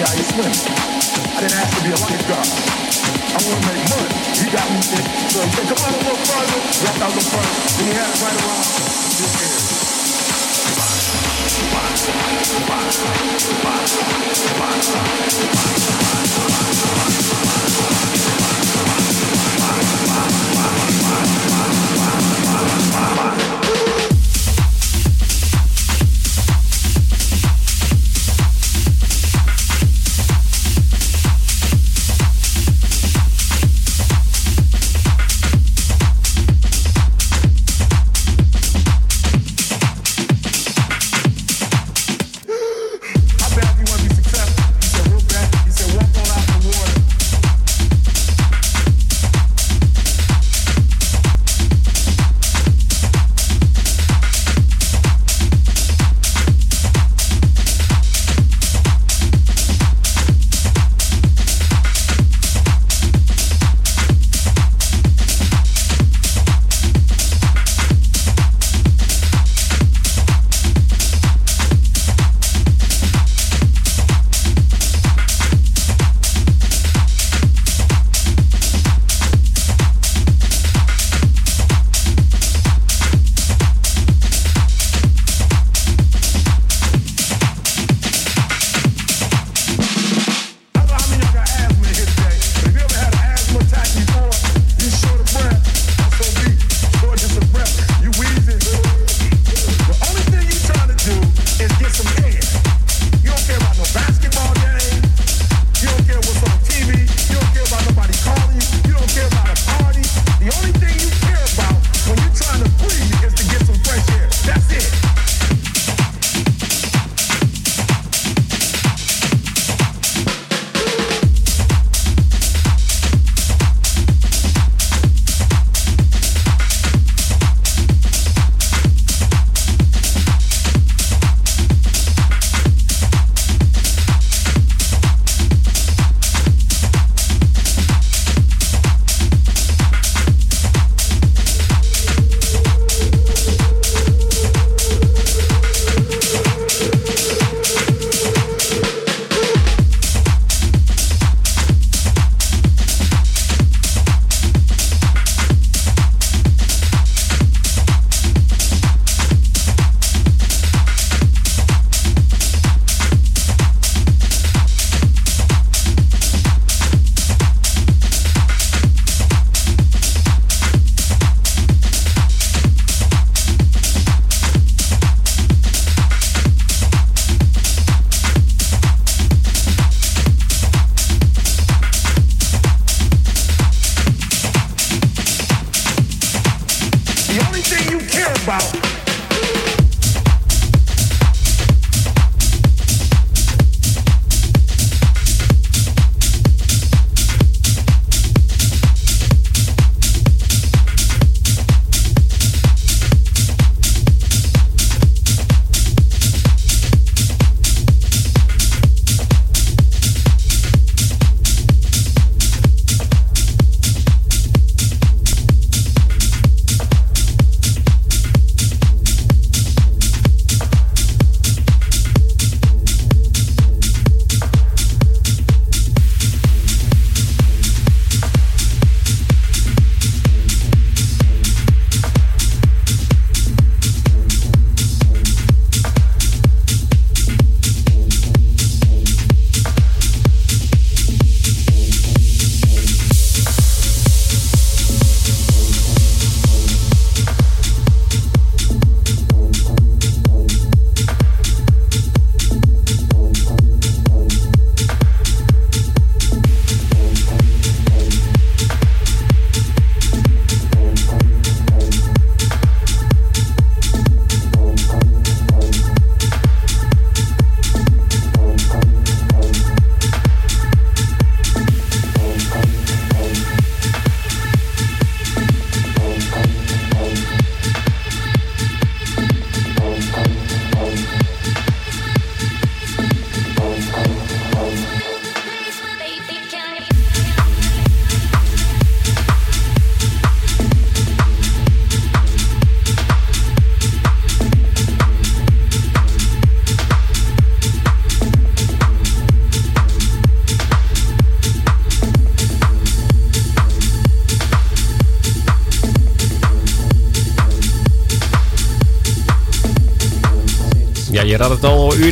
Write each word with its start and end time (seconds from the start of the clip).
I 0.00 0.16
didn't 0.16 1.60
ask 1.60 1.76
to 1.76 1.84
be 1.84 1.90
a 1.92 1.98
lifeguard. 2.00 2.40
I 2.40 3.38
want 3.44 3.60
to 3.60 3.68
make 3.68 3.84
money. 3.92 4.16
He 4.32 4.48
got 4.48 4.64
me 4.72 4.80
sick. 4.80 5.04
So 5.28 5.44
he 5.44 5.50
said, 5.52 5.68
come 5.68 5.76
on 5.76 5.92
a 5.92 5.98
little 6.00 6.16
further. 6.24 6.56
Walked 6.88 7.04
out 7.04 7.12
a 7.12 7.20
front. 7.20 7.44
And 7.76 7.84
he 7.84 7.92
had 7.92 8.08
it 8.08 8.16
right 8.24 8.32
around 8.40 8.64
this 9.20 9.36
area. 9.44 9.60
Bye. 11.68 12.00
Bye. 12.64 12.96
Bye. 13.60 13.84
Bye. 14.56 14.80
Bye. 18.96 19.09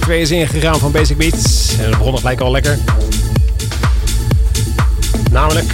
2 0.08 0.20
is 0.20 0.30
ingegaan 0.30 0.78
van 0.78 0.92
Basic 0.92 1.16
Beats. 1.16 1.76
En 1.78 1.84
het 1.84 1.90
begon 1.90 2.10
nog 2.10 2.20
gelijk 2.20 2.40
al 2.40 2.50
lekker. 2.50 2.78
Namelijk 5.30 5.66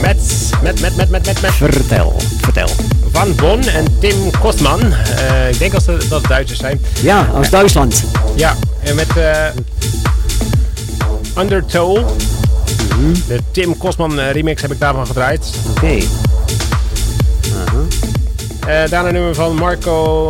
met, 0.00 0.50
met, 0.62 0.80
met, 0.80 0.96
met, 0.96 1.10
met, 1.10 1.26
met, 1.26 1.40
met... 1.40 1.52
Vertel, 1.52 2.16
vertel. 2.40 2.68
Van 3.10 3.34
Bon 3.34 3.62
en 3.68 3.98
Tim 3.98 4.30
Kostman. 4.40 4.80
Uh, 4.80 5.50
ik 5.50 5.58
denk 5.58 5.72
dat 5.72 5.86
het, 5.86 6.08
dat 6.08 6.24
Duitsers 6.24 6.58
zijn. 6.58 6.80
Ja, 7.02 7.28
uit 7.34 7.50
Duitsland. 7.50 8.04
Ja, 8.34 8.56
en 8.82 8.94
met 8.94 9.16
uh, 9.16 9.46
Undertow. 11.38 12.08
De 13.26 13.40
Tim 13.50 13.76
Kostman 13.76 14.20
remix 14.20 14.62
heb 14.62 14.72
ik 14.72 14.80
daarvan 14.80 15.06
gedraaid. 15.06 15.54
Oké. 15.70 15.78
Okay. 15.78 16.06
Uh 18.66 18.90
daarna 18.90 19.08
een 19.08 19.14
nummer 19.14 19.34
van 19.34 19.54
Marco... 19.54 20.26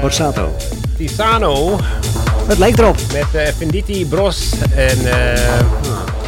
Borsato. 0.00 0.56
Tisano. 0.96 1.78
Het 2.50 2.58
lijkt 2.58 2.78
erop. 2.78 2.96
Met 3.12 3.26
uh, 3.34 3.42
Venditi 3.58 4.06
Bros. 4.06 4.48
En 4.74 4.98
uh, 4.98 5.12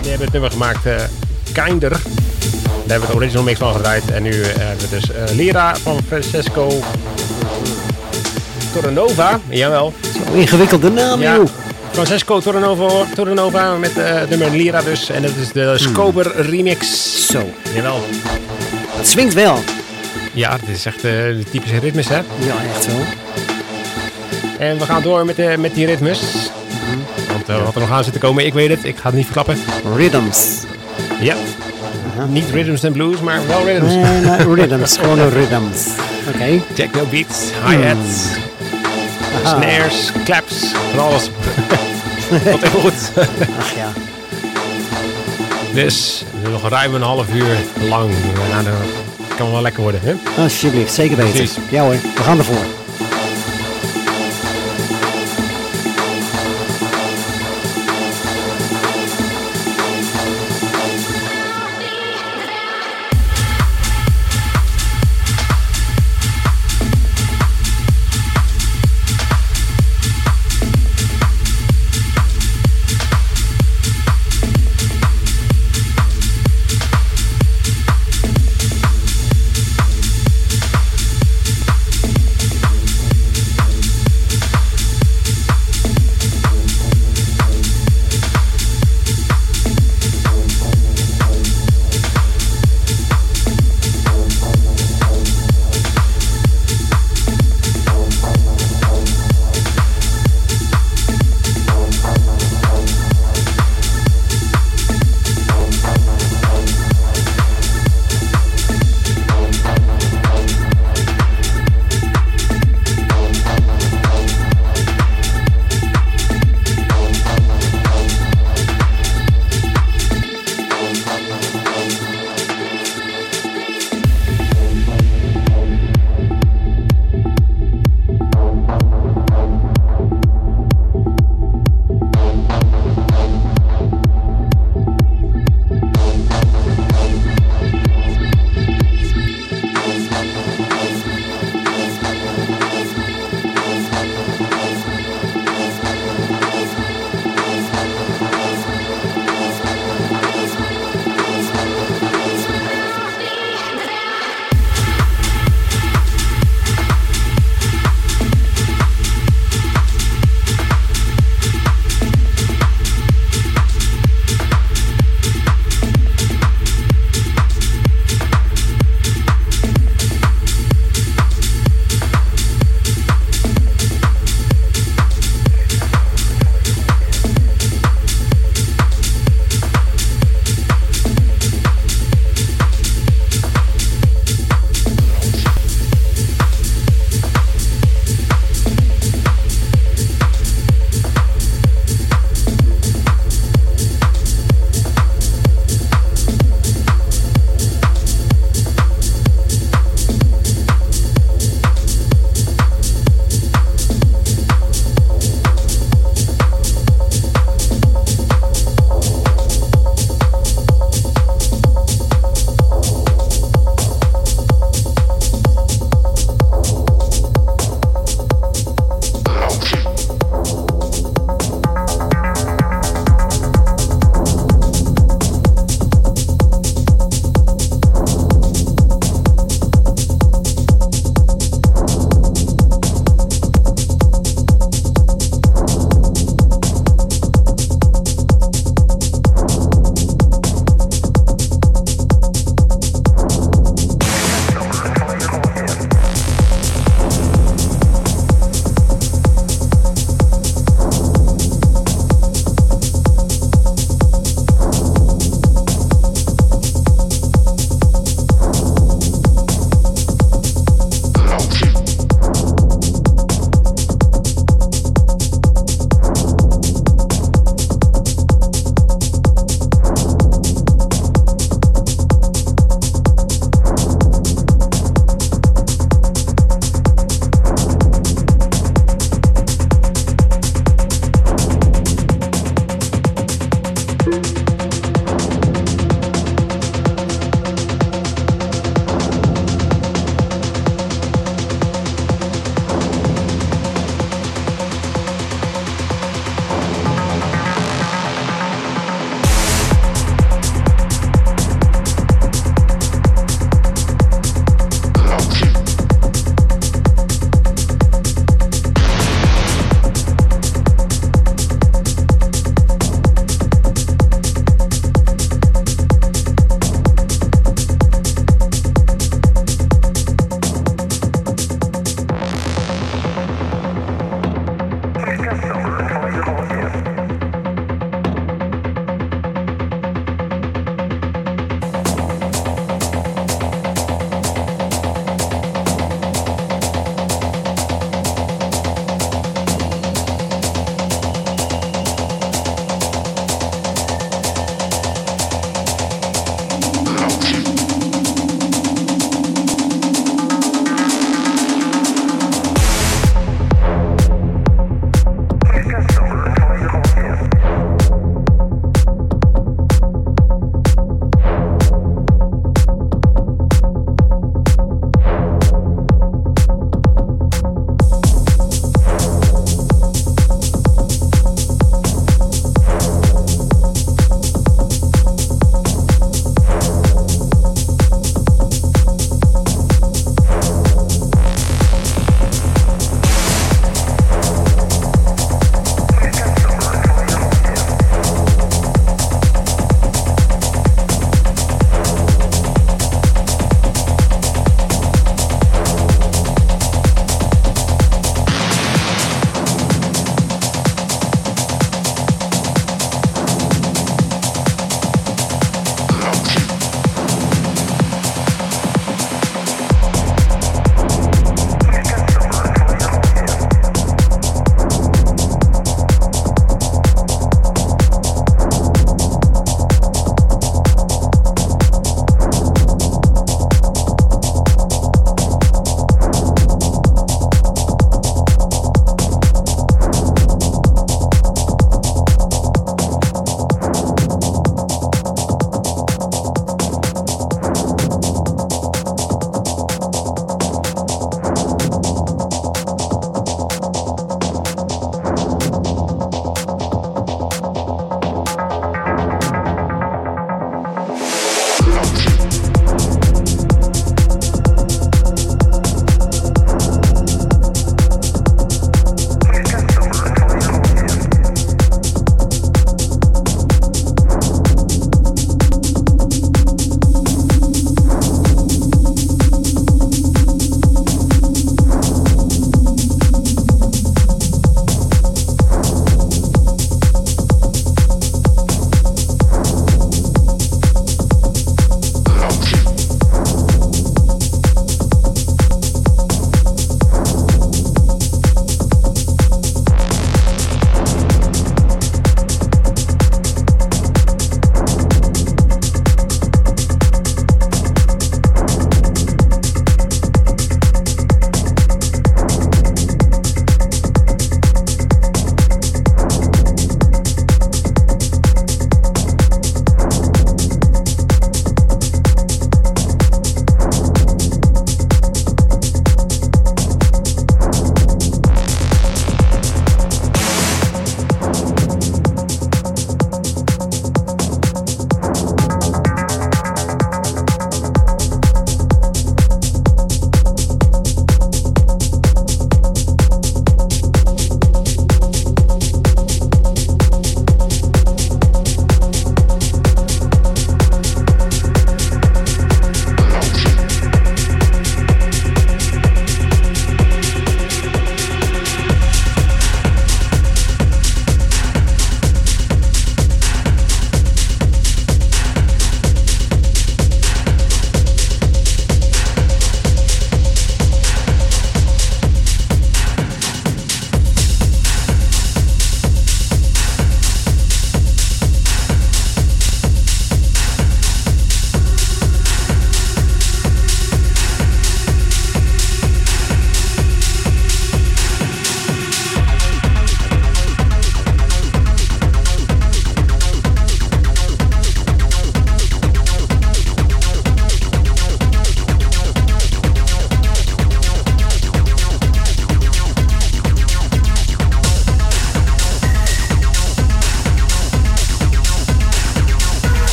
die 0.00 0.10
hebben 0.10 0.20
het 0.20 0.32
nummer 0.32 0.50
gemaakt 0.50 0.86
uh, 0.86 0.94
Kinder. 1.52 1.90
Daar 1.90 2.00
hebben 2.86 3.00
we 3.00 3.06
het 3.06 3.14
original 3.14 3.42
mix 3.42 3.58
van 3.58 3.72
gedraaid. 3.72 4.10
En 4.10 4.22
nu 4.22 4.44
hebben 4.44 4.88
we 4.90 4.96
dus 4.96 5.10
Lira 5.34 5.76
van 5.76 6.00
Francesco 6.06 6.80
Torrenova. 8.72 9.40
Jawel. 9.48 9.92
Zo'n 10.26 10.34
ingewikkelde 10.34 10.90
naam, 10.90 11.20
ja. 11.20 11.34
joh. 11.34 11.48
Francesco 11.90 12.40
Torrenova, 12.40 13.04
Torrenova 13.14 13.76
met 13.76 13.92
het 13.94 14.30
nummer 14.30 14.50
Lira 14.50 14.82
dus. 14.82 15.10
En 15.10 15.22
dat 15.22 15.36
is 15.40 15.52
de 15.52 15.74
Scober 15.76 16.32
hmm. 16.32 16.42
remix. 16.42 17.26
Zo. 17.26 17.50
Jawel. 17.74 18.00
Het 18.96 19.08
swingt 19.08 19.34
wel. 19.34 19.58
Ja, 20.32 20.52
het 20.52 20.68
is 20.68 20.86
echt 20.86 21.02
de 21.02 21.42
typische 21.50 21.78
ritmes, 21.78 22.08
hè? 22.08 22.16
Ja, 22.16 22.54
echt 22.74 22.86
wel. 22.86 23.04
En 24.62 24.78
we 24.78 24.84
gaan 24.84 25.02
door 25.02 25.24
met, 25.24 25.36
de, 25.36 25.54
met 25.58 25.74
die 25.74 25.86
ritmes. 25.86 26.20
-hmm. 26.20 27.04
Want 27.28 27.48
uh, 27.48 27.64
wat 27.64 27.74
er 27.74 27.80
nog 27.80 27.90
aan 27.90 28.04
zit 28.04 28.12
te 28.12 28.18
komen, 28.18 28.46
ik 28.46 28.52
weet 28.52 28.68
het. 28.68 28.84
Ik 28.84 28.96
ga 28.96 29.06
het 29.06 29.14
niet 29.14 29.24
verklappen. 29.24 29.56
Rhythms. 29.96 30.62
Ja. 31.20 31.34
Uh 31.34 31.40
-huh. 32.16 32.28
Niet 32.28 32.50
rhythms 32.50 32.84
and 32.84 32.92
blues, 32.92 33.20
maar 33.20 33.46
wel 33.46 33.64
rhythms. 33.64 33.92
Nee, 33.92 34.20
nee 34.20 34.54
rhythms. 34.60 34.96
Gewoon 34.96 35.28
rhythms. 35.28 35.86
Oké. 36.28 36.36
Okay. 36.36 36.62
Techno 36.74 37.04
beats, 37.04 37.38
hi-hats, 37.66 38.26
mm. 39.32 39.46
snares, 39.46 40.12
claps, 40.24 40.72
van 40.90 41.04
alles. 41.04 41.30
Wat 42.50 42.62
even 42.62 42.80
goed. 42.80 43.12
Ach 43.58 43.74
ja. 43.74 43.92
Dus 45.74 46.24
nog 46.50 46.68
ruim 46.68 46.94
een 46.94 47.02
half 47.02 47.34
uur 47.34 47.56
lang. 47.88 48.10
Nou, 48.50 48.64
dat 48.64 49.36
kan 49.36 49.52
wel 49.52 49.62
lekker 49.62 49.82
worden, 49.82 50.00
hè? 50.04 50.42
Alsjeblieft, 50.42 50.92
zeker 50.92 51.16
weten. 51.16 51.32
Precies. 51.32 51.56
Ja 51.70 51.82
hoor, 51.82 51.96
we 52.14 52.22
gaan 52.22 52.38
ervoor. 52.38 52.81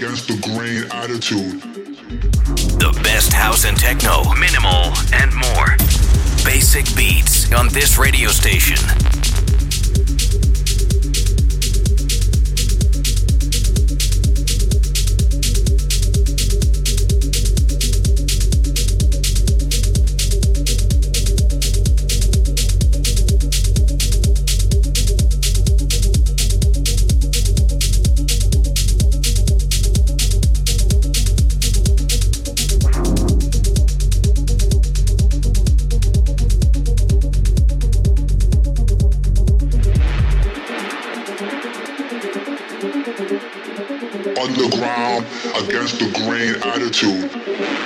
Against 0.00 0.28
the 0.28 0.36
grain 0.48 0.84
attitude. 0.92 1.60
The 2.80 2.98
best 3.02 3.34
house 3.34 3.66
and 3.66 3.76
techno, 3.76 4.22
minimal, 4.34 4.94
and 5.12 5.34
more. 5.34 5.76
Basic 6.42 6.86
beats 6.96 7.52
on 7.52 7.68
this 7.68 7.98
radio 7.98 8.30
station. 8.30 8.78
Against 45.68 45.98
the 45.98 46.10
grain 46.12 46.54
attitude. 46.62 47.79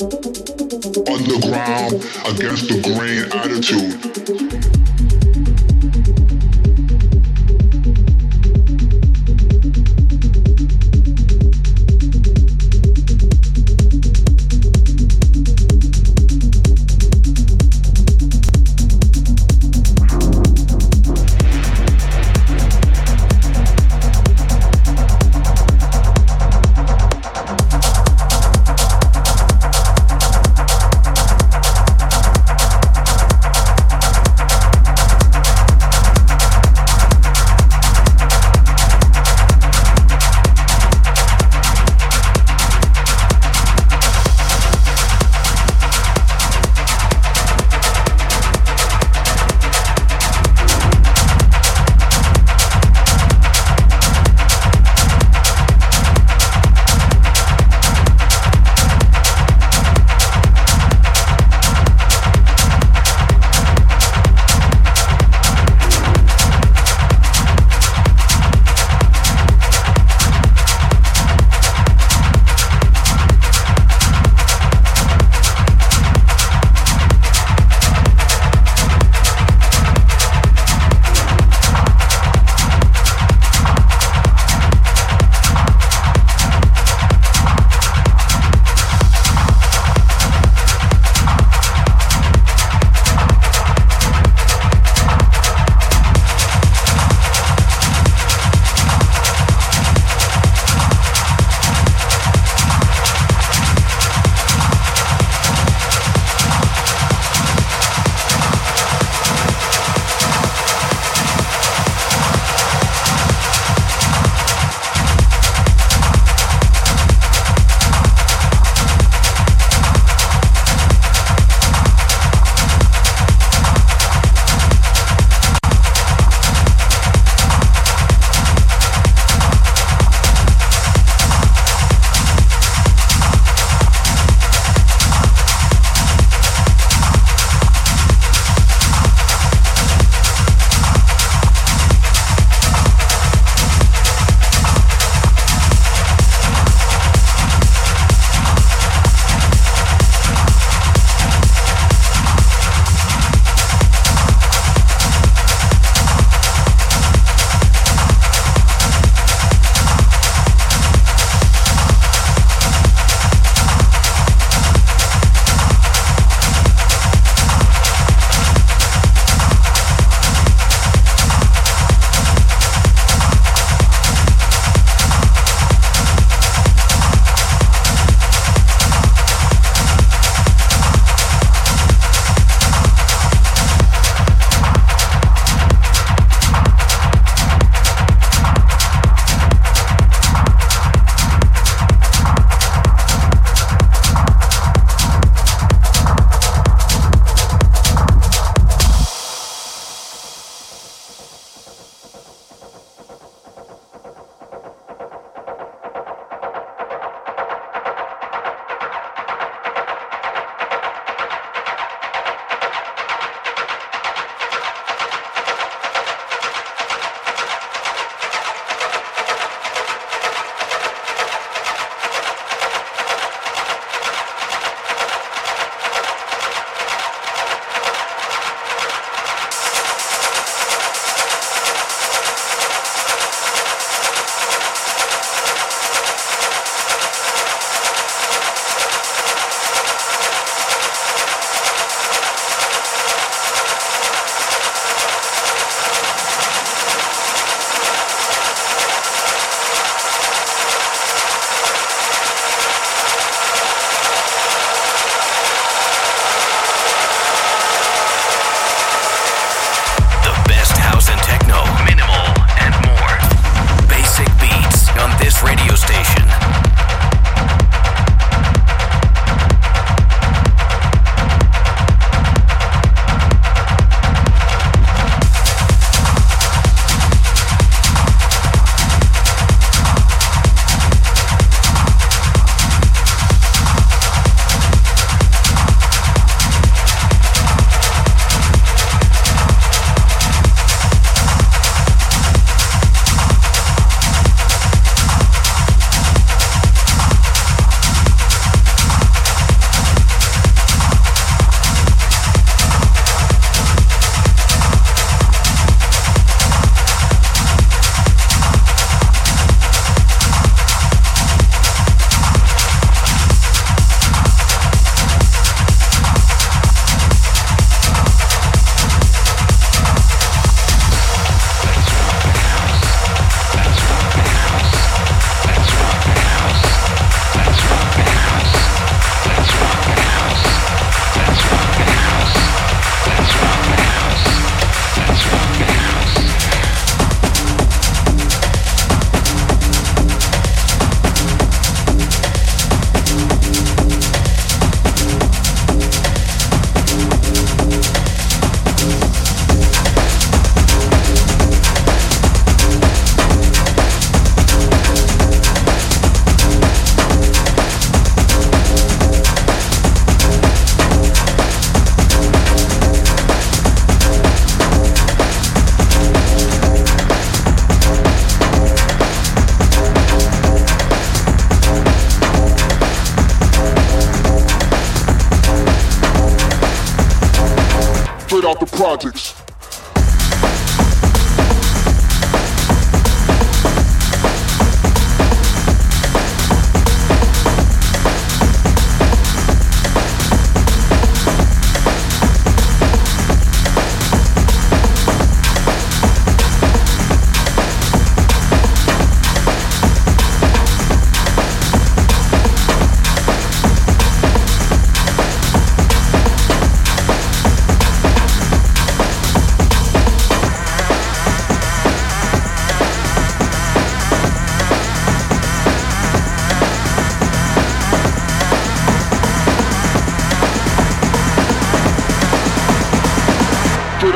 underground, 0.00 1.92
against 2.26 2.68
the 2.68 2.80
grain 2.82 3.30
attitude. 3.32 4.89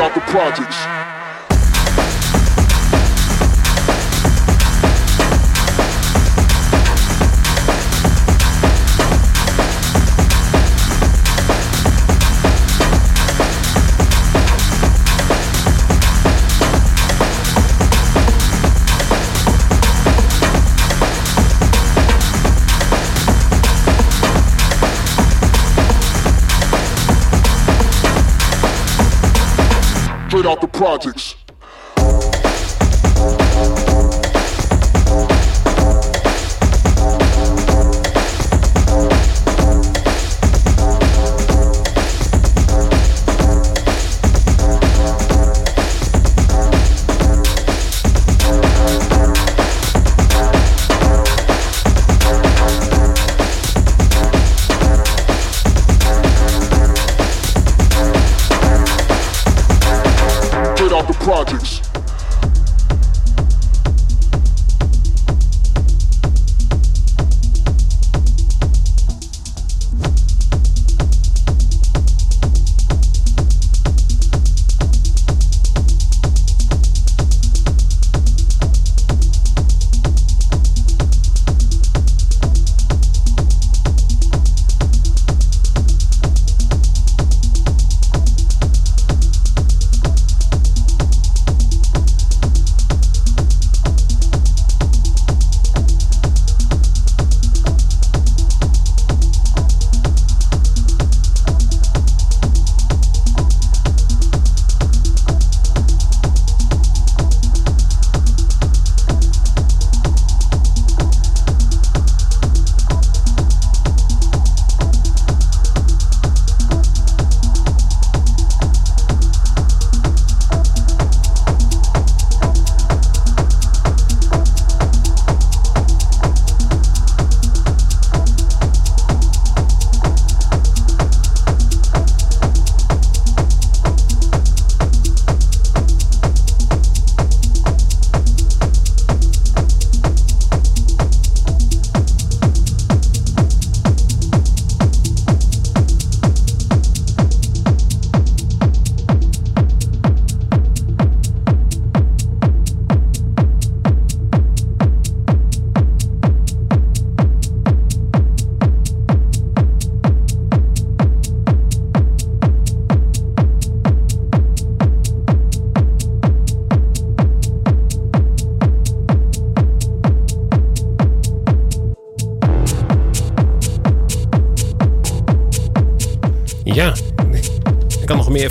Straight 0.04 0.18
out 0.18 0.26
the 0.26 0.32
projects. 0.32 1.03
Out 30.44 30.60
the 30.60 30.68
projects. 30.68 31.36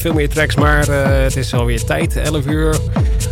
Veel 0.03 0.13
meer 0.13 0.29
tracks, 0.29 0.55
maar 0.55 0.87
eh, 0.89 1.23
het 1.23 1.35
is 1.35 1.53
alweer 1.53 1.83
tijd, 1.83 2.15
11 2.15 2.45
uur. 2.45 2.71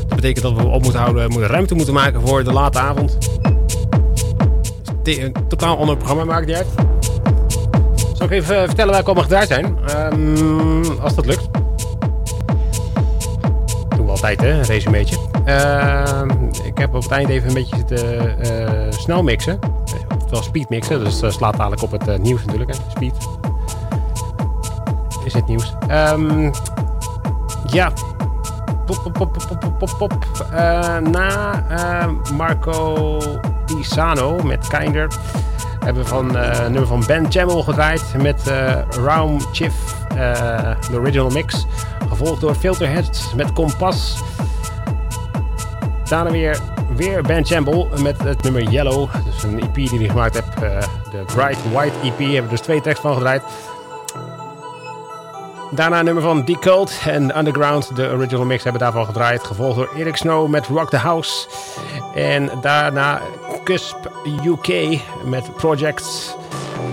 Dat 0.08 0.16
betekent 0.16 0.44
dat 0.44 0.54
we 0.56 0.64
op 0.68 0.82
moeten 0.84 1.02
houden, 1.02 1.48
ruimte 1.48 1.76
moeten 1.76 1.94
maken 1.94 2.22
voor 2.28 2.44
de 2.44 2.52
late 2.54 2.80
avond. 2.80 3.18
Te- 5.04 5.22
Een 5.24 5.34
totaal 5.48 5.78
ander 5.78 5.98
programma, 5.98 6.24
maakt 6.24 6.46
niet 6.46 6.56
uit. 6.56 6.68
Zal 8.14 8.26
ik 8.26 8.32
even 8.32 8.56
eh, 8.62 8.64
vertellen 8.66 8.92
waar 8.92 9.00
ik 9.02 9.06
allemaal 9.06 9.24
gedraaid 9.24 9.48
zijn? 9.48 9.78
Ehm, 9.88 11.00
als 11.02 11.16
dat 11.16 11.26
lukt. 11.26 11.48
Doen 13.96 14.06
we 14.06 14.12
altijd, 14.12 14.42
hè? 14.42 14.50
Een 14.52 14.64
resumeetje. 14.64 15.16
Ehm, 15.46 16.30
ik 16.64 16.78
heb 16.78 16.94
op 16.96 17.04
het 17.04 17.12
eind 17.12 17.30
even 17.30 17.48
een 17.48 17.54
beetje 17.54 17.76
zitten 17.76 18.40
eh, 18.40 18.92
snel 18.92 19.24
mixen. 19.24 19.60
Oftewel 20.18 20.44
speed 20.44 20.70
mixen, 20.70 21.04
dus 21.04 21.20
dat 21.20 21.34
slaat 21.34 21.58
dadelijk 21.58 21.82
op 21.82 21.92
het 21.92 22.22
nieuws 22.22 22.42
natuurlijk, 22.46 22.72
hè? 22.74 22.78
Speed 22.90 23.14
is 25.36 25.42
nieuws. 25.48 25.74
Ehm, 25.88 26.52
ja. 27.66 27.92
Pop, 28.86 29.02
pop, 29.04 29.14
pop, 29.14 29.60
pop, 29.60 29.78
pop, 29.78 29.96
pop. 29.98 30.14
Eh, 30.52 30.98
na 30.98 31.64
eh, 31.70 32.10
Marco 32.38 33.18
Pisano 33.66 34.44
met 34.44 34.68
Kinder 34.68 35.08
hebben 35.80 36.04
we 36.04 36.10
van 36.10 36.38
eh 36.38 36.62
nummer 36.62 36.88
van 36.88 37.04
Ben 37.08 37.32
Chamel 37.32 37.64
gedraaid 37.64 38.04
met 38.22 38.48
eh 38.48 38.74
Raum 39.04 39.40
Chiff, 39.52 39.96
de 40.92 40.98
original 40.98 41.30
mix. 41.30 41.66
Gevolgd 42.10 42.42
door 42.42 42.56
Filterhead 42.56 43.34
met 43.36 43.54
Kompas. 43.54 44.22
Daarna 46.12 46.32
weer, 46.32 46.60
weer 46.96 47.22
Ben 47.22 47.46
Chamel 47.46 47.90
met 48.02 48.24
het 48.24 48.44
nummer 48.44 48.64
Yellow. 48.64 49.10
Dus 49.26 49.44
een 49.44 49.62
EP 49.62 49.74
die 49.74 50.00
hij 50.00 50.08
gemaakt 50.08 50.36
eh, 50.36 50.44
de 51.12 51.24
Bright 51.26 51.72
White 51.72 51.96
EP. 52.04 52.18
Hebben 52.18 52.44
we 52.44 52.50
dus 52.50 52.62
twee 52.62 52.82
tracks 52.82 53.00
van 53.00 53.14
gedraaid. 53.14 53.44
Daarna 55.74 56.00
een 56.00 56.06
nummer 56.06 56.24
van 56.24 56.46
Decode 56.46 56.92
en 57.06 57.38
Underground. 57.38 57.96
De 57.96 58.10
original 58.10 58.46
mix 58.46 58.64
hebben 58.64 58.82
daarvan 58.82 59.06
gedraaid. 59.06 59.44
Gevolgd 59.44 59.76
door 59.76 59.90
Eric 59.98 60.16
Snow 60.16 60.50
met 60.50 60.68
Rock 60.68 60.90
the 60.90 60.98
House. 60.98 61.48
En 62.14 62.52
daarna 62.62 63.22
Cusp 63.64 63.96
UK 64.46 65.00
met 65.24 65.56
Projects. 65.56 66.36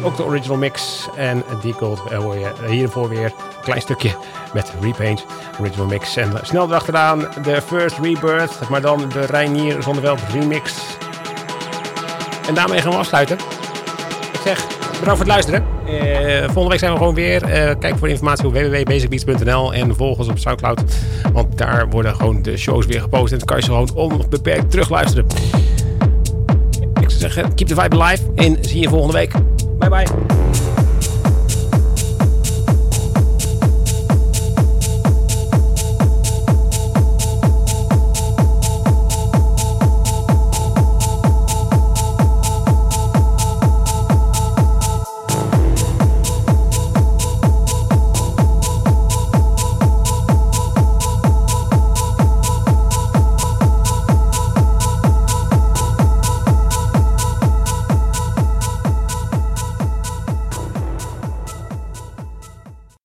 ook 0.03 0.17
de 0.17 0.25
original 0.25 0.57
mix. 0.57 1.09
En 1.15 1.45
gold 1.77 2.03
uh, 2.13 2.19
hoor 2.19 2.37
je 2.39 2.53
hiervoor 2.67 3.09
weer 3.09 3.25
een 3.25 3.63
klein 3.63 3.81
stukje 3.81 4.11
met 4.53 4.73
Repaint, 4.81 5.25
original 5.61 5.87
mix. 5.87 6.17
En 6.17 6.33
snel 6.43 6.67
erachteraan 6.67 7.29
de 7.43 7.63
First 7.63 7.99
Rebirth, 7.99 8.69
maar 8.69 8.81
dan 8.81 9.09
de 9.09 9.25
Reinier 9.25 9.83
Zonneveld 9.83 10.21
remix. 10.33 10.75
En 12.49 12.55
daarmee 12.55 12.81
gaan 12.81 12.91
we 12.91 12.97
afsluiten. 12.97 13.39
Ik 14.33 14.41
zeg 14.45 14.78
bedankt 14.99 15.23
voor 15.23 15.27
het 15.27 15.27
luisteren. 15.27 15.65
Uh, 15.87 16.45
volgende 16.45 16.69
week 16.69 16.79
zijn 16.79 16.93
we 16.93 16.99
gewoon 16.99 17.15
weer. 17.15 17.43
Uh, 17.43 17.75
kijk 17.79 17.99
voor 17.99 18.09
informatie 18.09 18.47
op 18.47 18.53
www.basicbeats.nl 18.53 19.75
en 19.75 19.95
volg 19.97 20.19
ons 20.19 20.29
op 20.29 20.39
Soundcloud. 20.39 20.83
Want 21.33 21.59
daar 21.59 21.89
worden 21.89 22.15
gewoon 22.15 22.43
de 22.43 22.57
shows 22.57 22.87
weer 22.87 23.01
gepost. 23.01 23.33
En 23.33 23.39
dan 23.39 23.47
kan 23.47 23.57
je 23.57 23.63
ze 23.63 23.71
gewoon 23.71 23.91
onbeperkt 23.95 24.71
terugluisteren. 24.71 25.27
Ik 27.01 27.11
zou 27.11 27.21
zeggen, 27.21 27.55
keep 27.55 27.69
the 27.69 27.81
vibe 27.81 28.01
alive. 28.03 28.23
En 28.35 28.57
zie 28.61 28.81
je 28.81 28.89
volgende 28.89 29.13
week. 29.13 29.33
Bye 29.79 29.89
bye. 29.89 30.68